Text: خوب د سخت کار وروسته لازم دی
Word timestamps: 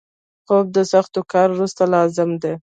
خوب 0.45 0.65
د 0.75 0.77
سخت 0.91 1.13
کار 1.31 1.47
وروسته 1.51 1.83
لازم 1.93 2.29
دی 2.41 2.53